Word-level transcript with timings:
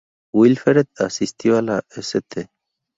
Wilfred 0.33 0.87
asistió 0.97 1.59
a 1.59 1.61
la 1.61 1.81
"St. 1.91 2.47